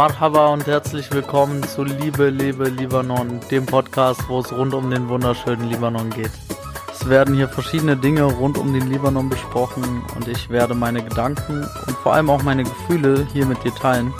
Marhaba 0.00 0.46
und 0.48 0.66
herzlich 0.66 1.12
willkommen 1.12 1.62
zu 1.62 1.84
Liebe, 1.84 2.30
Liebe, 2.30 2.70
Libanon, 2.70 3.38
dem 3.50 3.66
Podcast, 3.66 4.22
wo 4.28 4.40
es 4.40 4.50
rund 4.50 4.72
um 4.72 4.90
den 4.90 5.10
wunderschönen 5.10 5.68
Libanon 5.68 6.08
geht. 6.08 6.30
Es 6.90 7.06
werden 7.06 7.34
hier 7.34 7.50
verschiedene 7.50 7.98
Dinge 7.98 8.22
rund 8.22 8.56
um 8.56 8.72
den 8.72 8.88
Libanon 8.88 9.28
besprochen 9.28 10.02
und 10.16 10.26
ich 10.26 10.48
werde 10.48 10.74
meine 10.74 11.04
Gedanken 11.04 11.68
und 11.86 11.96
vor 11.98 12.14
allem 12.14 12.30
auch 12.30 12.42
meine 12.42 12.64
Gefühle 12.64 13.26
hier 13.30 13.44
mit 13.44 13.62
dir 13.62 13.74
teilen, 13.74 14.10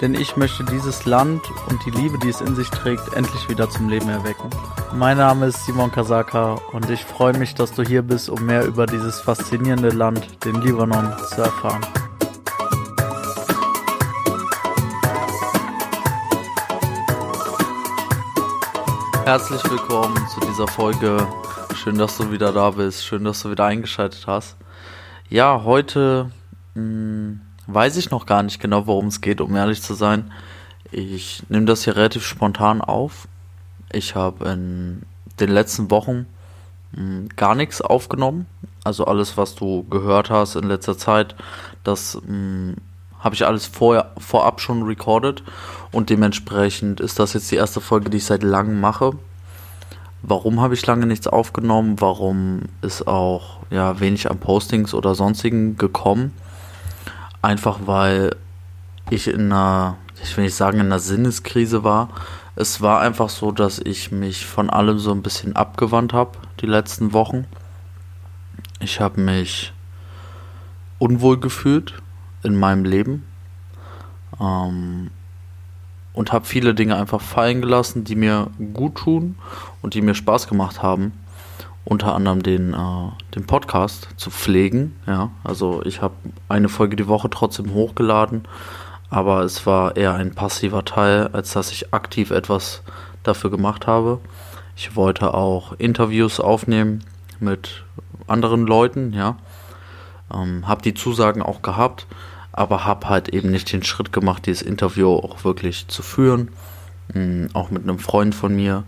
denn 0.00 0.14
ich 0.14 0.38
möchte 0.38 0.64
dieses 0.64 1.04
Land 1.04 1.42
und 1.68 1.84
die 1.84 1.90
Liebe, 1.90 2.18
die 2.20 2.30
es 2.30 2.40
in 2.40 2.56
sich 2.56 2.70
trägt, 2.70 3.12
endlich 3.14 3.46
wieder 3.50 3.68
zum 3.68 3.90
Leben 3.90 4.08
erwecken. 4.08 4.48
Mein 4.92 5.18
Name 5.18 5.46
ist 5.46 5.64
Simon 5.64 5.92
Kasaka 5.92 6.54
und 6.72 6.90
ich 6.90 7.04
freue 7.04 7.36
mich, 7.38 7.54
dass 7.54 7.72
du 7.72 7.82
hier 7.82 8.02
bist, 8.02 8.28
um 8.28 8.44
mehr 8.44 8.64
über 8.64 8.86
dieses 8.86 9.20
faszinierende 9.20 9.90
Land, 9.90 10.44
den 10.44 10.60
Libanon, 10.60 11.14
zu 11.28 11.42
erfahren. 11.42 11.80
Herzlich 19.24 19.62
willkommen 19.70 20.16
zu 20.28 20.40
dieser 20.40 20.66
Folge. 20.66 21.26
Schön, 21.76 21.96
dass 21.96 22.16
du 22.16 22.32
wieder 22.32 22.52
da 22.52 22.70
bist. 22.70 23.06
Schön, 23.06 23.22
dass 23.22 23.42
du 23.42 23.50
wieder 23.50 23.66
eingeschaltet 23.66 24.26
hast. 24.26 24.56
Ja, 25.28 25.62
heute 25.64 26.32
mh, 26.74 26.82
hm, 26.82 27.40
weiß 27.68 27.96
ich 27.96 28.10
noch 28.10 28.26
gar 28.26 28.42
nicht 28.42 28.60
genau, 28.60 28.88
worum 28.88 29.06
es 29.06 29.20
geht, 29.20 29.40
um 29.40 29.54
ehrlich 29.54 29.82
zu 29.82 29.94
sein. 29.94 30.32
Ich 30.90 31.44
nehme 31.48 31.66
das 31.66 31.84
hier 31.84 31.94
relativ 31.94 32.26
spontan 32.26 32.80
auf. 32.80 33.28
Ich 33.92 34.14
habe 34.14 34.48
in 34.48 35.02
den 35.40 35.50
letzten 35.50 35.90
Wochen 35.90 36.26
mh, 36.92 36.98
hm, 36.98 37.28
gar 37.36 37.54
nichts 37.54 37.80
aufgenommen. 37.80 38.46
Also 38.84 39.04
alles, 39.04 39.36
was 39.36 39.54
du 39.54 39.84
gehört 39.84 40.30
hast 40.30 40.56
in 40.56 40.64
letzter 40.64 40.96
Zeit, 40.96 41.34
das 41.84 42.20
hm, 42.26 42.76
habe 43.18 43.34
ich 43.34 43.46
alles 43.46 43.66
vorher, 43.66 44.12
vorab 44.18 44.60
schon 44.60 44.82
recorded 44.82 45.42
und 45.92 46.10
dementsprechend 46.10 47.00
ist 47.00 47.18
das 47.18 47.34
jetzt 47.34 47.50
die 47.50 47.56
erste 47.56 47.80
Folge, 47.80 48.10
die 48.10 48.16
ich 48.16 48.24
seit 48.24 48.42
langem 48.42 48.80
mache. 48.80 49.12
Warum 50.22 50.60
habe 50.60 50.74
ich 50.74 50.86
lange 50.86 51.06
nichts 51.06 51.26
aufgenommen? 51.26 52.00
Warum 52.00 52.62
ist 52.82 53.06
auch 53.06 53.60
ja 53.70 54.00
wenig 54.00 54.30
an 54.30 54.38
Postings 54.38 54.94
oder 54.94 55.14
sonstigen 55.14 55.76
gekommen? 55.76 56.32
Einfach 57.42 57.80
weil 57.86 58.36
ich 59.08 59.28
in 59.28 59.52
einer, 59.52 59.96
ich 60.22 60.36
will 60.36 60.44
nicht 60.44 60.54
sagen 60.54 60.80
in 60.80 60.86
einer 60.86 60.98
Sinneskrise 60.98 61.84
war. 61.84 62.10
Es 62.56 62.80
war 62.80 63.00
einfach 63.00 63.28
so, 63.28 63.52
dass 63.52 63.78
ich 63.78 64.10
mich 64.10 64.46
von 64.46 64.70
allem 64.70 64.98
so 64.98 65.12
ein 65.12 65.22
bisschen 65.22 65.56
abgewandt 65.56 66.12
habe 66.12 66.38
die 66.60 66.66
letzten 66.66 67.12
Wochen. 67.12 67.46
Ich 68.80 69.00
habe 69.00 69.20
mich 69.20 69.72
unwohl 70.98 71.38
gefühlt 71.38 71.94
in 72.42 72.56
meinem 72.56 72.84
Leben. 72.84 73.24
Ähm, 74.40 75.10
und 76.12 76.32
habe 76.32 76.44
viele 76.44 76.74
Dinge 76.74 76.96
einfach 76.96 77.20
fallen 77.20 77.60
gelassen, 77.60 78.04
die 78.04 78.16
mir 78.16 78.48
gut 78.74 78.96
tun 78.96 79.36
und 79.80 79.94
die 79.94 80.02
mir 80.02 80.14
Spaß 80.14 80.48
gemacht 80.48 80.82
haben. 80.82 81.12
Unter 81.84 82.14
anderem 82.14 82.42
den, 82.42 82.74
äh, 82.74 83.34
den 83.34 83.46
Podcast 83.46 84.08
zu 84.16 84.30
pflegen. 84.30 84.96
Ja, 85.06 85.30
also 85.44 85.82
ich 85.84 86.02
habe 86.02 86.14
eine 86.48 86.68
Folge 86.68 86.96
die 86.96 87.08
Woche 87.08 87.30
trotzdem 87.30 87.72
hochgeladen, 87.72 88.44
aber 89.10 89.42
es 89.42 89.66
war 89.66 89.96
eher 89.96 90.14
ein 90.14 90.34
passiver 90.34 90.84
Teil, 90.84 91.28
als 91.32 91.52
dass 91.52 91.72
ich 91.72 91.92
aktiv 91.92 92.30
etwas 92.30 92.82
dafür 93.24 93.50
gemacht 93.50 93.86
habe. 93.86 94.20
Ich 94.76 94.96
wollte 94.96 95.34
auch 95.34 95.74
Interviews 95.78 96.40
aufnehmen 96.40 97.04
mit 97.40 97.84
anderen 98.28 98.66
Leuten, 98.66 99.12
ja. 99.12 99.36
Ähm, 100.32 100.66
habe 100.68 100.82
die 100.82 100.94
Zusagen 100.94 101.42
auch 101.42 101.60
gehabt, 101.60 102.06
aber 102.52 102.84
habe 102.84 103.08
halt 103.08 103.28
eben 103.30 103.50
nicht 103.50 103.72
den 103.72 103.82
Schritt 103.82 104.12
gemacht, 104.12 104.46
dieses 104.46 104.62
Interview 104.62 105.12
auch 105.12 105.44
wirklich 105.44 105.88
zu 105.88 106.02
führen. 106.02 106.50
Mhm, 107.12 107.50
auch 107.52 107.70
mit 107.70 107.82
einem 107.82 107.98
Freund 107.98 108.34
von 108.34 108.54
mir. 108.54 108.84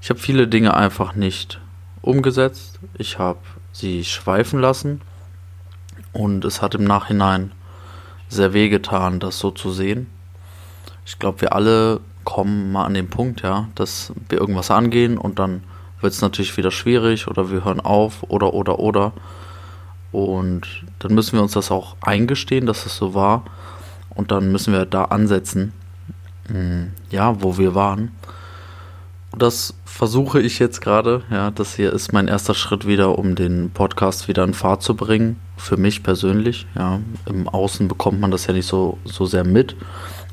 Ich 0.00 0.08
habe 0.08 0.18
viele 0.18 0.48
Dinge 0.48 0.74
einfach 0.74 1.14
nicht 1.14 1.60
umgesetzt. 2.00 2.78
Ich 2.96 3.18
habe 3.18 3.40
sie 3.72 4.04
schweifen 4.04 4.60
lassen 4.60 5.02
und 6.12 6.44
es 6.46 6.62
hat 6.62 6.74
im 6.74 6.84
Nachhinein 6.84 7.52
sehr 8.28 8.52
weh 8.52 8.68
getan, 8.68 9.20
das 9.20 9.38
so 9.38 9.50
zu 9.50 9.70
sehen. 9.70 10.06
Ich 11.06 11.18
glaube, 11.18 11.40
wir 11.40 11.54
alle 11.54 12.00
kommen 12.24 12.72
mal 12.72 12.84
an 12.84 12.94
den 12.94 13.08
Punkt, 13.08 13.42
ja, 13.42 13.68
dass 13.74 14.12
wir 14.28 14.38
irgendwas 14.38 14.70
angehen 14.70 15.16
und 15.16 15.38
dann 15.38 15.62
wird 16.00 16.12
es 16.12 16.20
natürlich 16.20 16.56
wieder 16.56 16.70
schwierig 16.70 17.26
oder 17.26 17.50
wir 17.50 17.64
hören 17.64 17.80
auf 17.80 18.22
oder 18.28 18.54
oder 18.54 18.78
oder. 18.78 19.12
Und 20.12 20.84
dann 21.00 21.14
müssen 21.14 21.36
wir 21.36 21.42
uns 21.42 21.52
das 21.52 21.70
auch 21.70 21.96
eingestehen, 22.00 22.66
dass 22.66 22.86
es 22.86 22.96
so 22.96 23.14
war. 23.14 23.44
Und 24.10 24.30
dann 24.30 24.50
müssen 24.52 24.72
wir 24.72 24.86
da 24.86 25.04
ansetzen, 25.04 25.72
hm, 26.48 26.92
ja, 27.10 27.42
wo 27.42 27.58
wir 27.58 27.74
waren. 27.74 28.12
Das 29.38 29.74
versuche 29.84 30.40
ich 30.40 30.58
jetzt 30.58 30.80
gerade. 30.80 31.22
Ja, 31.30 31.50
das 31.50 31.76
hier 31.76 31.92
ist 31.92 32.12
mein 32.12 32.28
erster 32.28 32.54
Schritt 32.54 32.86
wieder, 32.86 33.18
um 33.18 33.34
den 33.34 33.70
Podcast 33.70 34.28
wieder 34.28 34.44
in 34.44 34.54
Fahrt 34.54 34.82
zu 34.82 34.94
bringen. 34.94 35.38
Für 35.56 35.76
mich 35.76 36.02
persönlich. 36.02 36.66
Ja, 36.76 37.00
im 37.26 37.48
Außen 37.48 37.88
bekommt 37.88 38.20
man 38.20 38.30
das 38.30 38.46
ja 38.46 38.52
nicht 38.52 38.66
so, 38.66 38.98
so 39.04 39.26
sehr 39.26 39.44
mit. 39.44 39.76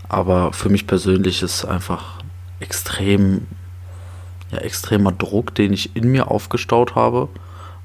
Aber 0.09 0.53
für 0.53 0.69
mich 0.69 0.88
persönlich 0.88 1.41
ist 1.41 1.65
einfach 1.65 2.23
extrem, 2.59 3.47
ja, 4.51 4.59
extremer 4.59 5.11
Druck, 5.11 5.55
den 5.55 5.73
ich 5.73 5.95
in 5.95 6.11
mir 6.11 6.29
aufgestaut 6.31 6.95
habe 6.95 7.29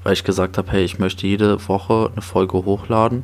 weil 0.03 0.13
ich 0.13 0.23
gesagt 0.23 0.57
habe, 0.57 0.71
hey, 0.71 0.83
ich 0.83 0.99
möchte 0.99 1.27
jede 1.27 1.67
Woche 1.67 2.09
eine 2.11 2.21
Folge 2.21 2.53
hochladen. 2.65 3.23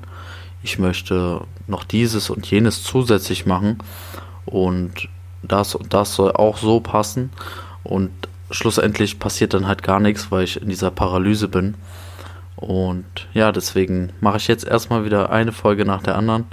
Ich 0.63 0.79
möchte 0.79 1.41
noch 1.67 1.83
dieses 1.83 2.29
und 2.29 2.49
jenes 2.49 2.83
zusätzlich 2.83 3.45
machen 3.45 3.79
und 4.45 5.09
das 5.43 5.75
und 5.75 5.93
das 5.93 6.15
soll 6.15 6.31
auch 6.31 6.57
so 6.57 6.79
passen 6.79 7.29
und 7.87 8.11
schlussendlich 8.51 9.19
passiert 9.19 9.53
dann 9.53 9.67
halt 9.67 9.83
gar 9.83 9.99
nichts, 9.99 10.31
weil 10.31 10.43
ich 10.43 10.61
in 10.61 10.69
dieser 10.69 10.91
Paralyse 10.91 11.47
bin. 11.47 11.75
Und 12.55 13.05
ja, 13.33 13.51
deswegen 13.51 14.11
mache 14.19 14.37
ich 14.37 14.47
jetzt 14.47 14.65
erstmal 14.65 15.05
wieder 15.05 15.29
eine 15.31 15.51
Folge 15.51 15.85
nach 15.85 16.01
der 16.01 16.15
anderen, 16.15 16.45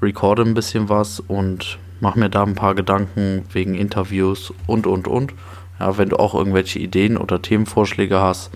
recorde 0.00 0.42
ein 0.42 0.54
bisschen 0.54 0.88
was 0.88 1.20
und 1.20 1.78
mache 2.00 2.18
mir 2.18 2.30
da 2.30 2.42
ein 2.42 2.54
paar 2.54 2.74
Gedanken 2.74 3.44
wegen 3.52 3.74
Interviews 3.74 4.52
und 4.66 4.86
und 4.86 5.06
und. 5.06 5.34
Ja, 5.78 5.98
wenn 5.98 6.08
du 6.08 6.16
auch 6.16 6.34
irgendwelche 6.34 6.78
Ideen 6.78 7.16
oder 7.16 7.42
Themenvorschläge 7.42 8.18
hast, 8.18 8.50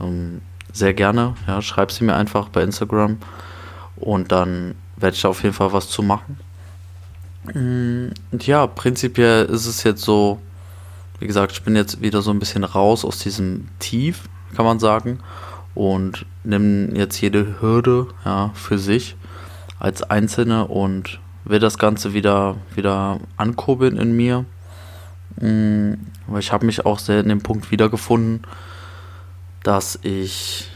ähm, 0.00 0.40
sehr 0.72 0.94
gerne. 0.94 1.34
Ja, 1.46 1.60
schreib 1.60 1.92
sie 1.92 2.04
mir 2.04 2.14
einfach 2.14 2.48
bei 2.48 2.62
Instagram 2.62 3.18
und 3.96 4.32
dann 4.32 4.74
werde 4.96 5.14
ich 5.14 5.22
da 5.22 5.28
auf 5.28 5.42
jeden 5.42 5.54
Fall 5.54 5.72
was 5.72 5.88
zu 5.88 6.02
machen. 6.02 6.38
Mm, 7.54 8.08
und 8.32 8.46
ja, 8.46 8.66
prinzipiell 8.66 9.44
ist 9.46 9.66
es 9.66 9.82
jetzt 9.84 10.02
so, 10.02 10.40
wie 11.20 11.26
gesagt, 11.26 11.52
ich 11.52 11.62
bin 11.62 11.74
jetzt 11.76 12.00
wieder 12.00 12.22
so 12.22 12.30
ein 12.30 12.38
bisschen 12.38 12.64
raus 12.64 13.04
aus 13.04 13.18
diesem 13.18 13.68
Tief, 13.78 14.28
kann 14.54 14.64
man 14.64 14.78
sagen, 14.78 15.20
und 15.74 16.26
nehme 16.44 16.96
jetzt 16.96 17.20
jede 17.20 17.60
Hürde 17.60 18.08
ja, 18.24 18.50
für 18.54 18.78
sich 18.78 19.16
als 19.78 20.02
Einzelne 20.02 20.66
und 20.66 21.20
will 21.44 21.60
das 21.60 21.78
Ganze 21.78 22.14
wieder, 22.14 22.56
wieder 22.74 23.20
ankurbeln 23.36 23.96
in 23.96 24.16
mir. 24.16 24.44
Mm, 25.40 25.94
weil 26.26 26.40
ich 26.40 26.52
habe 26.52 26.66
mich 26.66 26.84
auch 26.84 26.98
sehr 26.98 27.20
in 27.20 27.28
dem 27.28 27.42
Punkt 27.42 27.70
wiedergefunden, 27.70 28.42
dass 29.62 29.98
ich 30.02 30.68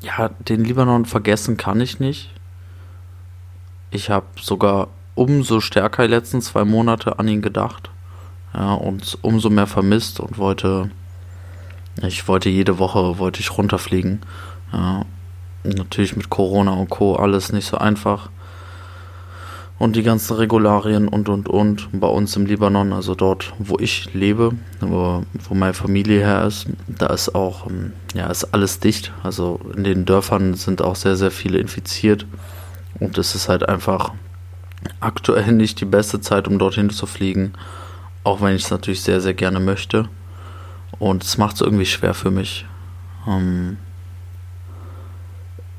ja, 0.00 0.28
den 0.28 0.64
Libanon 0.64 1.04
vergessen 1.04 1.56
kann 1.56 1.80
ich 1.80 2.00
nicht. 2.00 2.30
Ich 3.90 4.10
habe 4.10 4.26
sogar 4.40 4.88
umso 5.14 5.60
stärker 5.60 6.06
die 6.06 6.14
letzten 6.14 6.40
zwei 6.40 6.64
Monate 6.64 7.18
an 7.18 7.28
ihn 7.28 7.42
gedacht. 7.42 7.90
Ja, 8.54 8.74
und 8.74 9.18
umso 9.22 9.50
mehr 9.50 9.66
vermisst 9.66 10.20
und 10.20 10.38
wollte, 10.38 10.90
ich 12.02 12.26
wollte 12.26 12.48
jede 12.48 12.78
Woche, 12.78 13.18
wollte 13.18 13.40
ich 13.40 13.56
runterfliegen. 13.56 14.20
Ja, 14.72 15.04
natürlich 15.64 16.16
mit 16.16 16.30
Corona 16.30 16.72
und 16.72 16.90
Co. 16.90 17.16
alles 17.16 17.52
nicht 17.52 17.66
so 17.66 17.78
einfach 17.78 18.30
und 19.80 19.96
die 19.96 20.02
ganzen 20.02 20.36
Regularien 20.36 21.08
und 21.08 21.30
und 21.30 21.48
und 21.48 21.88
bei 21.90 22.06
uns 22.06 22.36
im 22.36 22.44
Libanon, 22.44 22.92
also 22.92 23.14
dort, 23.14 23.54
wo 23.58 23.78
ich 23.78 24.12
lebe, 24.12 24.52
wo, 24.80 25.24
wo 25.48 25.54
meine 25.54 25.72
Familie 25.72 26.20
her 26.20 26.44
ist, 26.44 26.66
da 26.86 27.06
ist 27.06 27.34
auch, 27.34 27.66
ähm, 27.66 27.94
ja, 28.14 28.26
ist 28.26 28.52
alles 28.52 28.80
dicht. 28.80 29.10
Also 29.22 29.58
in 29.74 29.84
den 29.84 30.04
Dörfern 30.04 30.52
sind 30.52 30.82
auch 30.82 30.96
sehr, 30.96 31.16
sehr 31.16 31.30
viele 31.30 31.58
infiziert 31.58 32.26
und 33.00 33.16
es 33.16 33.34
ist 33.34 33.48
halt 33.48 33.66
einfach 33.70 34.12
aktuell 35.00 35.50
nicht 35.52 35.80
die 35.80 35.86
beste 35.86 36.20
Zeit, 36.20 36.46
um 36.46 36.58
dorthin 36.58 36.90
zu 36.90 37.06
fliegen, 37.06 37.54
auch 38.24 38.40
wenn 38.40 38.54
ich 38.54 38.64
es 38.64 38.70
natürlich 38.70 39.02
sehr, 39.02 39.20
sehr 39.20 39.34
gerne 39.34 39.60
möchte. 39.60 40.08
Und 40.98 41.24
es 41.24 41.38
macht 41.38 41.56
es 41.56 41.60
irgendwie 41.62 41.86
schwer 41.86 42.14
für 42.14 42.30
mich. 42.30 42.66
Ähm, 43.26 43.78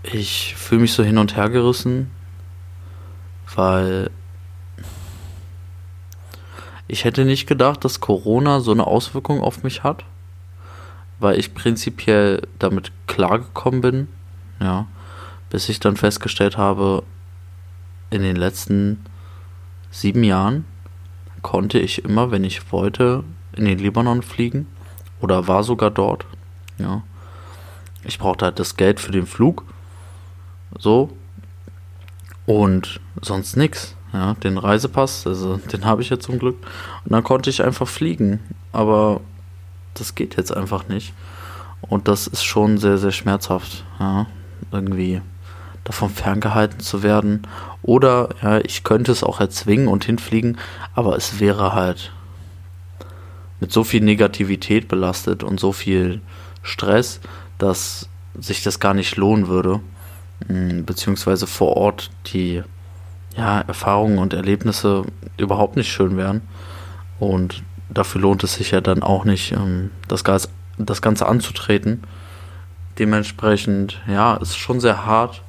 ich 0.04 0.56
fühle 0.58 0.82
mich 0.82 0.94
so 0.94 1.04
hin 1.04 1.18
und 1.18 1.36
her 1.36 1.50
gerissen 1.50 2.10
weil 3.56 4.10
ich 6.88 7.06
hätte 7.06 7.26
nicht 7.26 7.48
gedacht, 7.48 7.84
dass 7.86 8.00
Corona 8.00 8.60
so 8.60 8.72
eine 8.72 8.88
Auswirkung 8.88 9.42
auf 9.42 9.64
mich 9.64 9.84
hat. 9.84 10.04
weil 11.20 11.38
ich 11.38 11.54
prinzipiell 11.54 12.42
damit 12.58 12.92
klargekommen 13.06 13.82
bin, 13.82 14.08
ja, 14.60 14.88
bis 15.52 15.70
ich 15.70 15.80
dann 15.80 15.96
festgestellt 15.96 16.58
habe, 16.58 17.04
in 18.10 18.24
den 18.24 18.36
letzten 18.36 19.06
sieben 19.92 20.24
Jahren 20.24 20.66
konnte 21.42 21.80
ich 21.80 22.04
immer, 22.04 22.32
wenn 22.32 22.44
ich 22.44 22.72
wollte, 22.72 23.24
in 23.56 23.66
den 23.66 23.80
Libanon 23.80 24.22
fliegen 24.22 24.68
oder 25.20 25.48
war 25.48 25.64
sogar 25.64 25.92
dort, 25.92 26.26
ja. 26.78 27.04
Ich 28.04 28.18
brauchte 28.18 28.46
halt 28.46 28.58
das 28.58 28.78
Geld 28.78 29.00
für 29.00 29.12
den 29.12 29.28
Flug, 29.28 29.64
so 30.78 31.16
und 32.46 33.00
sonst 33.22 33.58
nichts. 33.58 33.96
Ja, 34.14 34.34
den 34.34 34.58
Reisepass, 34.58 35.26
also 35.26 35.58
den 35.72 35.86
habe 35.86 36.02
ich 36.02 36.10
jetzt 36.10 36.26
zum 36.26 36.40
Glück. 36.40 36.58
Und 37.06 37.12
dann 37.12 37.24
konnte 37.24 37.50
ich 37.50 37.64
einfach 37.64 37.88
fliegen. 37.88 38.40
Aber 38.74 39.22
das 39.94 40.16
geht 40.16 40.36
jetzt 40.38 40.56
einfach 40.56 40.88
nicht. 40.88 41.14
Und 41.82 42.08
das 42.08 42.28
ist 42.28 42.44
schon 42.44 42.78
sehr, 42.78 42.98
sehr 42.98 43.12
schmerzhaft, 43.12 43.84
ja, 44.00 44.28
irgendwie 44.72 45.22
davon 45.84 46.10
ferngehalten 46.10 46.80
zu 46.80 47.04
werden. 47.04 47.48
Oder 47.82 48.30
ja, 48.42 48.60
ich 48.60 48.84
könnte 48.84 49.12
es 49.12 49.24
auch 49.24 49.40
erzwingen 49.40 49.88
und 49.88 50.06
hinfliegen, 50.06 50.58
aber 50.94 51.16
es 51.16 51.40
wäre 51.40 51.74
halt 51.74 52.12
mit 53.60 53.72
so 53.72 53.84
viel 53.84 54.02
Negativität 54.02 54.88
belastet 54.88 55.44
und 55.44 55.60
so 55.60 55.72
viel 55.72 56.22
Stress, 56.64 57.22
dass 57.58 58.10
sich 58.40 58.64
das 58.64 58.80
gar 58.80 58.94
nicht 58.94 59.18
lohnen 59.18 59.48
würde, 59.48 59.80
hm, 60.48 60.86
beziehungsweise 60.86 61.48
vor 61.48 61.78
Ort 61.78 62.10
die 62.28 62.64
ja, 63.38 63.62
Erfahrungen 63.62 64.18
und 64.18 64.34
Erlebnisse 64.34 65.04
überhaupt 65.38 65.76
nicht 65.76 65.92
schön 65.92 66.18
wären. 66.18 66.42
Und 67.20 67.64
dafür 67.90 68.22
lohnt 68.22 68.44
es 68.44 68.56
sich 68.56 68.72
ja 68.72 68.82
dann 68.82 69.04
auch 69.04 69.26
nicht, 69.26 69.52
ähm, 69.52 69.92
das, 70.08 70.24
Gas, 70.24 70.50
das 70.78 71.02
Ganze 71.02 71.28
anzutreten. 71.28 72.04
Dementsprechend, 73.00 74.02
ja, 74.08 74.36
ist 74.36 74.58
schon 74.58 74.80
sehr 74.80 75.06
hart. 75.06 75.42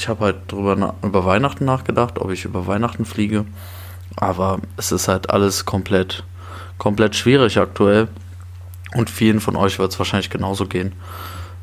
Ich 0.00 0.08
habe 0.08 0.24
halt 0.24 0.50
drüber 0.50 0.94
über 1.02 1.26
Weihnachten 1.26 1.66
nachgedacht, 1.66 2.18
ob 2.18 2.30
ich 2.30 2.46
über 2.46 2.66
Weihnachten 2.66 3.04
fliege. 3.04 3.44
Aber 4.16 4.60
es 4.78 4.92
ist 4.92 5.08
halt 5.08 5.28
alles 5.28 5.66
komplett, 5.66 6.24
komplett 6.78 7.14
schwierig 7.14 7.58
aktuell. 7.58 8.08
Und 8.94 9.10
vielen 9.10 9.40
von 9.40 9.56
euch 9.56 9.78
wird 9.78 9.92
es 9.92 9.98
wahrscheinlich 9.98 10.30
genauso 10.30 10.64
gehen. 10.64 10.94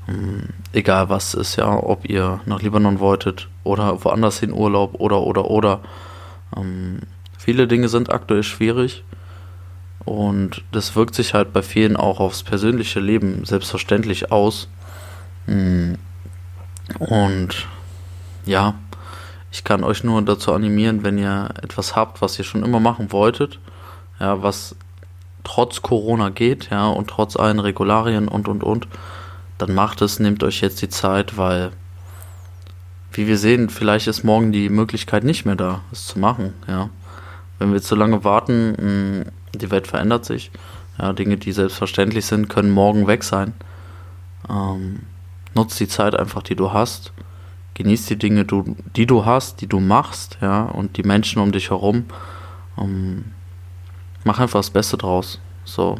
Ähm, 0.08 0.50
egal 0.72 1.10
was 1.10 1.34
ist, 1.34 1.56
ja, 1.56 1.68
ob 1.68 2.08
ihr 2.08 2.40
nach 2.46 2.62
Libanon 2.62 3.00
wolltet 3.00 3.48
oder 3.64 4.04
woanders 4.06 4.40
hin 4.40 4.54
Urlaub 4.54 4.94
oder 5.00 5.22
oder 5.22 5.46
oder. 5.46 5.80
Ähm, 6.56 7.00
viele 7.40 7.66
Dinge 7.66 7.90
sind 7.90 8.12
aktuell 8.12 8.44
schwierig 8.44 9.04
und 10.06 10.64
das 10.72 10.96
wirkt 10.96 11.16
sich 11.16 11.34
halt 11.34 11.54
bei 11.54 11.64
vielen 11.64 11.98
auch 11.98 12.20
aufs 12.20 12.44
persönliche 12.44 13.00
Leben 13.00 13.46
selbstverständlich 13.46 14.32
aus. 14.32 14.70
Mm. 15.48 15.96
Und 17.00 17.68
ja, 18.48 18.76
ich 19.52 19.64
kann 19.64 19.84
euch 19.84 20.04
nur 20.04 20.22
dazu 20.22 20.54
animieren, 20.54 21.04
wenn 21.04 21.18
ihr 21.18 21.50
etwas 21.62 21.96
habt, 21.96 22.22
was 22.22 22.38
ihr 22.38 22.46
schon 22.46 22.64
immer 22.64 22.80
machen 22.80 23.12
wolltet, 23.12 23.60
ja, 24.20 24.42
was 24.42 24.76
trotz 25.44 25.82
Corona 25.82 26.30
geht, 26.30 26.70
ja, 26.70 26.88
und 26.88 27.10
trotz 27.10 27.36
allen 27.36 27.60
Regularien 27.60 28.28
und 28.28 28.48
und 28.48 28.64
und, 28.64 28.88
dann 29.58 29.74
macht 29.74 30.02
es, 30.02 30.20
nehmt 30.20 30.44
euch 30.44 30.62
jetzt 30.62 30.82
die 30.82 30.90
Zeit, 30.90 31.38
weil, 31.38 31.72
wie 33.12 33.28
wir 33.28 33.38
sehen, 33.38 33.70
vielleicht 33.70 34.08
ist 34.08 34.24
morgen 34.24 34.52
die 34.52 34.70
Möglichkeit 34.70 35.24
nicht 35.24 35.46
mehr 35.46 35.56
da, 35.56 35.82
es 35.92 36.08
zu 36.08 36.20
machen, 36.20 36.54
ja. 36.68 36.90
Wenn 37.60 37.74
wir 37.74 37.82
zu 37.82 37.96
lange 37.96 38.24
warten, 38.24 39.24
mm, 39.54 39.58
die 39.58 39.72
Welt 39.72 39.88
verändert 39.88 40.26
sich. 40.26 40.52
Ja, 41.00 41.14
Dinge, 41.14 41.38
die 41.38 41.52
selbstverständlich 41.52 42.26
sind, 42.26 42.50
können 42.50 42.70
morgen 42.70 43.08
weg 43.08 43.24
sein. 43.24 43.54
Ähm, 44.48 45.00
nutz 45.56 45.76
die 45.78 45.88
Zeit 45.88 46.16
einfach, 46.16 46.44
die 46.44 46.56
du 46.56 46.72
hast. 46.72 47.12
Genieß 47.78 48.08
die 48.08 48.18
Dinge, 48.18 48.44
du, 48.44 48.76
die 48.96 49.06
du 49.06 49.24
hast, 49.24 49.62
die 49.62 49.68
du 49.68 49.80
machst, 49.80 50.40
ja, 50.42 50.64
und 50.64 50.98
die 50.98 51.04
Menschen 51.04 51.40
um 51.40 51.52
dich 51.52 51.70
herum. 51.70 52.06
Ähm, 52.76 53.26
mach 54.24 54.40
einfach 54.40 54.62
das 54.62 54.72
Beste 54.72 54.98
draus. 54.98 55.40
So. 55.64 56.00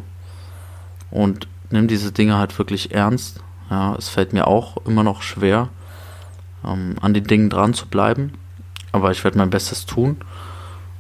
Und 1.12 1.48
nimm 1.70 1.88
diese 1.88 2.12
Dinge 2.12 2.36
halt 2.36 2.58
wirklich 2.58 2.96
ernst. 2.96 3.44
Ja, 3.70 3.94
es 3.94 4.10
fällt 4.10 4.34
mir 4.34 4.48
auch 4.48 4.78
immer 4.88 5.04
noch 5.04 5.22
schwer, 5.22 5.70
ähm, 6.66 6.96
an 7.00 7.14
den 7.14 7.26
Dingen 7.26 7.52
dran 7.52 7.76
zu 7.76 7.88
bleiben. 7.88 8.34
Aber 8.92 9.12
ich 9.12 9.24
werde 9.24 9.38
mein 9.38 9.52
Bestes 9.52 9.86
tun. 9.86 10.18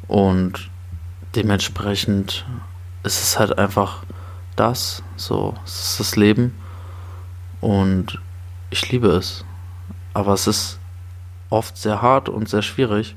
Und 0.07 0.69
dementsprechend 1.33 2.45
ist 3.01 3.23
es 3.23 3.39
halt 3.39 3.57
einfach 3.57 4.03
das, 4.55 5.01
so, 5.15 5.55
es 5.65 5.91
ist 5.91 5.99
das 5.99 6.15
Leben 6.15 6.53
und 7.61 8.19
ich 8.69 8.91
liebe 8.91 9.07
es. 9.07 9.43
Aber 10.17 10.33
es 10.33 10.47
ist 10.47 10.79
oft 11.49 11.77
sehr 11.77 12.01
hart 12.01 12.29
und 12.29 12.49
sehr 12.49 12.61
schwierig 12.61 13.15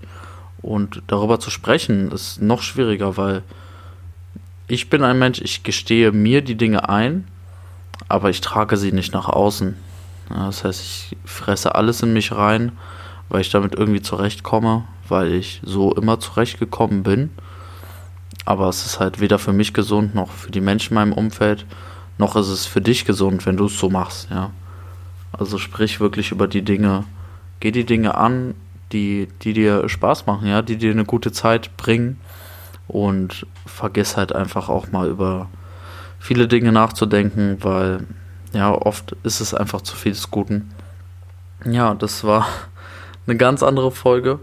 und 0.61 1.03
darüber 1.07 1.41
zu 1.41 1.51
sprechen 1.51 2.13
ist 2.13 2.43
noch 2.43 2.63
schwieriger, 2.63 3.17
weil 3.17 3.43
ich 4.69 4.91
bin 4.91 5.03
ein 5.03 5.19
Mensch, 5.19 5.41
ich 5.41 5.63
gestehe 5.63 6.13
mir 6.13 6.43
die 6.43 6.57
Dinge 6.57 6.89
ein, 6.89 7.27
aber 8.09 8.29
ich 8.29 8.41
trage 8.41 8.77
sie 8.77 8.93
nicht 8.93 9.15
nach 9.15 9.29
außen. 9.29 9.77
Das 10.29 10.63
heißt, 10.65 10.81
ich 10.81 11.17
fresse 11.25 11.75
alles 11.75 12.03
in 12.03 12.13
mich 12.13 12.33
rein, 12.33 12.73
weil 13.29 13.41
ich 13.41 13.51
damit 13.51 13.75
irgendwie 13.75 14.03
zurechtkomme, 14.03 14.85
weil 15.09 15.33
ich 15.33 15.61
so 15.65 15.95
immer 15.95 16.21
zurechtgekommen 16.21 17.03
bin 17.03 17.31
aber 18.45 18.69
es 18.69 18.85
ist 18.85 19.01
halt 19.01 19.21
weder 19.21 19.39
für 19.39 19.53
mich 19.53 19.75
gesund 19.75 20.15
noch 20.15 20.31
für 20.31 20.51
die 20.51 20.61
Menschen 20.61 20.93
in 20.93 20.95
meinem 20.97 21.13
Umfeld, 21.13 21.67
noch 22.19 22.37
ist 22.37 22.49
es 22.49 22.67
für 22.67 22.81
dich 22.81 23.05
gesund, 23.05 23.47
wenn 23.47 23.57
du 23.57 23.67
es 23.67 23.79
so 23.79 23.91
machst, 23.91 24.29
ja. 24.31 24.51
Also 25.33 25.59
sprich 25.59 26.01
wirklich 26.01 26.33
über 26.33 26.49
die 26.49 26.63
Dinge, 26.63 27.05
geh 27.61 27.71
die 27.71 27.85
Dinge 27.85 28.17
an, 28.17 28.55
die, 28.93 29.29
die 29.43 29.53
dir 29.53 29.89
Spaß 29.89 30.27
machen, 30.27 30.49
ja, 30.49 30.63
die 30.63 30.77
dir 30.77 30.91
eine 30.91 31.05
gute 31.05 31.33
Zeit 31.33 31.77
bringen 31.77 32.19
und 32.89 33.47
vergiss 33.67 34.17
halt 34.17 34.35
einfach 34.35 34.69
auch 34.69 34.91
mal 34.91 35.09
über 35.09 35.49
viele 36.19 36.49
Dinge 36.49 36.73
nachzudenken, 36.73 37.59
weil 37.61 38.07
ja, 38.53 38.73
oft 38.73 39.17
ist 39.23 39.41
es 39.41 39.55
einfach 39.55 39.81
zu 39.83 39.97
viel 39.97 40.13
des 40.13 40.31
Guten. 40.31 40.71
Ja, 41.65 41.95
das 41.95 42.25
war 42.25 42.47
eine 43.27 43.37
ganz 43.37 43.63
andere 43.63 43.93
Folge. 43.93 44.41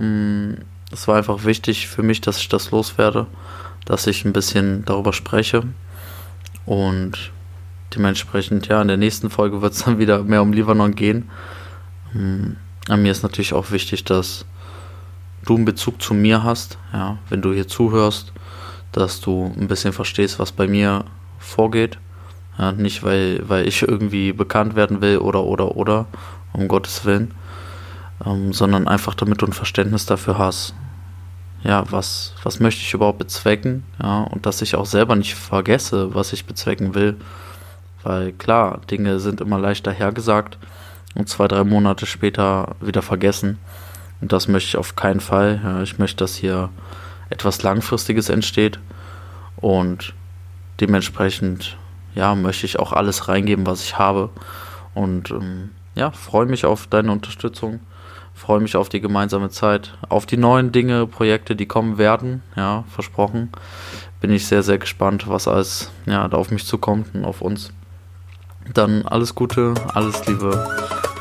Ähm, 0.00 0.58
es 0.90 1.06
war 1.06 1.16
einfach 1.16 1.44
wichtig 1.44 1.88
für 1.88 2.02
mich, 2.02 2.20
dass 2.20 2.38
ich 2.38 2.48
das 2.48 2.70
loswerde, 2.70 3.26
dass 3.84 4.06
ich 4.06 4.24
ein 4.24 4.32
bisschen 4.32 4.84
darüber 4.84 5.12
spreche. 5.12 5.62
Und 6.66 7.30
dementsprechend, 7.94 8.68
ja, 8.68 8.80
in 8.82 8.88
der 8.88 8.96
nächsten 8.96 9.30
Folge 9.30 9.62
wird 9.62 9.72
es 9.72 9.84
dann 9.84 9.98
wieder 9.98 10.22
mehr 10.22 10.42
um 10.42 10.52
Libanon 10.52 10.94
gehen. 10.94 11.30
Ähm, 12.14 12.56
mir 12.88 13.12
ist 13.12 13.22
natürlich 13.22 13.52
auch 13.52 13.70
wichtig, 13.70 14.04
dass 14.04 14.44
du 15.44 15.56
einen 15.56 15.64
Bezug 15.64 16.00
zu 16.02 16.14
mir 16.14 16.42
hast, 16.42 16.78
ja, 16.92 17.18
wenn 17.28 17.42
du 17.42 17.52
hier 17.52 17.68
zuhörst, 17.68 18.32
dass 18.92 19.20
du 19.20 19.52
ein 19.58 19.68
bisschen 19.68 19.92
verstehst, 19.92 20.38
was 20.38 20.52
bei 20.52 20.66
mir 20.66 21.04
vorgeht. 21.38 21.98
Ja, 22.58 22.72
nicht, 22.72 23.04
weil, 23.04 23.48
weil 23.48 23.68
ich 23.68 23.82
irgendwie 23.82 24.32
bekannt 24.32 24.74
werden 24.74 25.00
will 25.00 25.18
oder, 25.18 25.44
oder, 25.44 25.76
oder, 25.76 26.06
um 26.52 26.66
Gottes 26.66 27.04
Willen, 27.04 27.32
ähm, 28.26 28.52
sondern 28.52 28.88
einfach 28.88 29.14
damit 29.14 29.42
du 29.42 29.46
ein 29.46 29.52
Verständnis 29.52 30.06
dafür 30.06 30.38
hast, 30.38 30.74
ja, 31.62 31.84
was, 31.90 32.34
was 32.42 32.60
möchte 32.60 32.82
ich 32.82 32.94
überhaupt 32.94 33.18
bezwecken, 33.18 33.84
ja, 34.02 34.22
und 34.22 34.46
dass 34.46 34.62
ich 34.62 34.74
auch 34.74 34.86
selber 34.86 35.16
nicht 35.16 35.34
vergesse, 35.34 36.14
was 36.14 36.32
ich 36.32 36.46
bezwecken 36.46 36.94
will, 36.94 37.16
weil 38.08 38.32
klar, 38.32 38.80
Dinge 38.90 39.20
sind 39.20 39.42
immer 39.42 39.58
leichter 39.58 39.92
hergesagt 39.92 40.56
und 41.14 41.28
zwei, 41.28 41.46
drei 41.46 41.62
Monate 41.62 42.06
später 42.06 42.74
wieder 42.80 43.02
vergessen. 43.02 43.58
Und 44.22 44.32
das 44.32 44.48
möchte 44.48 44.68
ich 44.68 44.76
auf 44.78 44.96
keinen 44.96 45.20
Fall, 45.20 45.60
ja, 45.62 45.82
ich 45.82 45.98
möchte, 45.98 46.24
dass 46.24 46.34
hier 46.34 46.70
etwas 47.28 47.62
Langfristiges 47.62 48.30
entsteht. 48.30 48.80
Und 49.56 50.14
dementsprechend, 50.80 51.76
ja, 52.14 52.34
möchte 52.34 52.64
ich 52.64 52.78
auch 52.78 52.94
alles 52.94 53.28
reingeben, 53.28 53.66
was 53.66 53.84
ich 53.84 53.98
habe. 53.98 54.30
Und 54.94 55.30
ähm, 55.30 55.70
ja, 55.94 56.10
freue 56.10 56.46
mich 56.46 56.64
auf 56.64 56.86
deine 56.86 57.12
Unterstützung. 57.12 57.80
Freue 58.32 58.60
mich 58.60 58.74
auf 58.74 58.88
die 58.88 59.02
gemeinsame 59.02 59.50
Zeit, 59.50 59.98
auf 60.08 60.24
die 60.24 60.38
neuen 60.38 60.72
Dinge, 60.72 61.06
Projekte, 61.06 61.56
die 61.56 61.66
kommen 61.66 61.98
werden, 61.98 62.42
ja, 62.56 62.84
versprochen. 62.88 63.50
Bin 64.22 64.30
ich 64.30 64.46
sehr, 64.46 64.62
sehr 64.62 64.78
gespannt, 64.78 65.28
was 65.28 65.46
alles 65.46 65.90
ja, 66.06 66.26
da 66.26 66.38
auf 66.38 66.50
mich 66.50 66.64
zukommt 66.64 67.14
und 67.14 67.26
auf 67.26 67.42
uns. 67.42 67.70
Dann 68.74 69.06
alles 69.06 69.34
Gute, 69.34 69.72
alles 69.94 70.26
Liebe, 70.26 70.50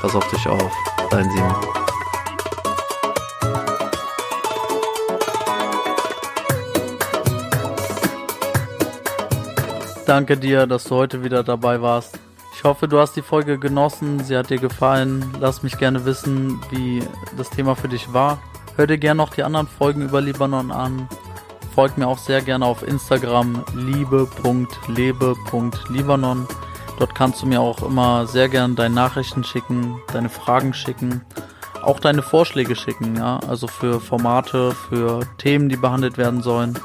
pass 0.01 0.13
auf 0.15 0.29
dich 0.29 0.45
auf, 0.47 0.71
dein 1.09 1.29
Simon. 1.31 1.55
Danke 10.05 10.37
dir, 10.37 10.67
dass 10.67 10.83
du 10.85 10.95
heute 10.95 11.21
wieder 11.23 11.43
dabei 11.43 11.81
warst. 11.81 12.17
Ich 12.55 12.63
hoffe, 12.63 12.87
du 12.87 12.97
hast 12.97 13.17
die 13.17 13.21
Folge 13.21 13.59
genossen, 13.59 14.23
sie 14.23 14.37
hat 14.37 14.49
dir 14.49 14.57
gefallen. 14.57 15.33
Lass 15.39 15.63
mich 15.63 15.77
gerne 15.77 16.05
wissen, 16.05 16.61
wie 16.71 17.03
das 17.37 17.49
Thema 17.49 17.75
für 17.75 17.89
dich 17.89 18.13
war. 18.13 18.39
Hör 18.77 18.87
dir 18.87 18.97
gerne 18.97 19.17
noch 19.17 19.31
die 19.31 19.43
anderen 19.43 19.67
Folgen 19.67 20.03
über 20.03 20.21
Libanon 20.21 20.71
an. 20.71 21.09
folgt 21.75 21.97
mir 21.97 22.07
auch 22.07 22.17
sehr 22.17 22.41
gerne 22.41 22.65
auf 22.65 22.87
Instagram 22.87 23.65
liebe.lebe.libanon. 23.75 26.47
Dort 26.97 27.13
kannst 27.13 27.41
du 27.41 27.45
mir 27.45 27.61
auch 27.61 27.83
immer 27.83 28.25
sehr 28.25 28.49
gerne 28.49 28.73
deine 28.73 28.95
Nachrichten 28.95 29.43
schicken, 29.43 30.01
deine 30.11 30.29
Fragen 30.29 30.73
schicken, 30.73 31.21
auch 31.83 31.99
deine 31.99 32.23
Vorschläge 32.23 32.75
schicken, 32.75 33.15
ja, 33.15 33.39
also 33.47 33.67
für 33.67 33.99
Formate, 33.99 34.71
für 34.89 35.21
Themen, 35.37 35.69
die 35.69 35.77
behandelt 35.77 36.17
werden 36.17 36.41
sollen. 36.41 36.77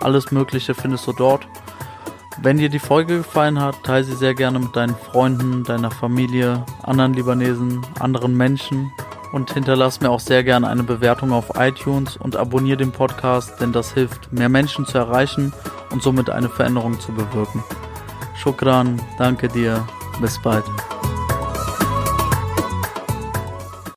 Alles 0.00 0.30
Mögliche 0.32 0.74
findest 0.74 1.06
du 1.06 1.12
dort. 1.12 1.46
Wenn 2.42 2.58
dir 2.58 2.68
die 2.68 2.78
Folge 2.78 3.18
gefallen 3.18 3.60
hat, 3.60 3.82
teile 3.82 4.04
sie 4.04 4.14
sehr 4.14 4.34
gerne 4.34 4.58
mit 4.58 4.76
deinen 4.76 4.94
Freunden, 4.94 5.64
deiner 5.64 5.90
Familie, 5.90 6.66
anderen 6.82 7.14
Libanesen, 7.14 7.80
anderen 7.98 8.36
Menschen 8.36 8.92
und 9.32 9.52
hinterlass 9.52 10.00
mir 10.00 10.10
auch 10.10 10.20
sehr 10.20 10.44
gerne 10.44 10.68
eine 10.68 10.82
Bewertung 10.82 11.32
auf 11.32 11.52
iTunes 11.56 12.16
und 12.16 12.36
abonniere 12.36 12.78
den 12.78 12.92
Podcast, 12.92 13.60
denn 13.60 13.72
das 13.72 13.94
hilft, 13.94 14.32
mehr 14.32 14.48
Menschen 14.48 14.84
zu 14.86 14.98
erreichen 14.98 15.52
und 15.90 16.02
somit 16.02 16.30
eine 16.30 16.48
Veränderung 16.48 17.00
zu 17.00 17.12
bewirken. 17.12 17.64
Shukran, 18.36 19.00
danke 19.18 19.48
dir, 19.48 19.86
bis 20.20 20.38
bald. 20.38 20.64